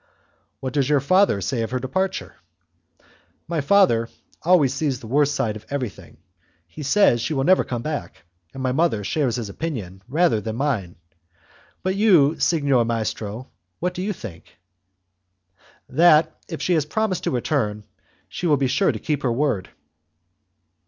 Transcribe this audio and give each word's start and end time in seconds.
"What 0.61 0.73
does 0.73 0.89
your 0.89 0.99
father 0.99 1.41
say 1.41 1.61
of 1.61 1.69
her 1.69 1.77
departure?" 1.77 2.33
"My 3.47 3.61
father 3.61 4.09
always 4.41 4.73
sees 4.73 4.99
the 4.99 5.05
worst 5.05 5.35
side 5.35 5.55
of 5.55 5.63
everything; 5.69 6.17
he 6.67 6.81
says 6.81 7.19
that 7.21 7.23
she 7.23 7.35
will 7.35 7.43
never 7.43 7.63
come 7.63 7.83
back, 7.83 8.23
and 8.51 8.63
my 8.63 8.71
mother 8.71 9.03
shares 9.03 9.35
his 9.35 9.47
opinion 9.47 10.01
rather 10.07 10.41
than 10.41 10.55
mine. 10.55 10.95
But 11.83 11.97
you, 11.97 12.39
signor 12.39 12.83
maestro, 12.83 13.51
what 13.79 13.93
do 13.93 14.01
you 14.01 14.11
think?" 14.11 14.57
"That 15.87 16.35
if 16.47 16.63
she 16.63 16.73
has 16.73 16.83
promised 16.87 17.25
to 17.25 17.29
return, 17.29 17.83
she 18.27 18.47
will 18.47 18.57
be 18.57 18.65
sure 18.67 18.91
to 18.91 18.97
keep 18.97 19.21
her 19.21 19.31
word." 19.31 19.69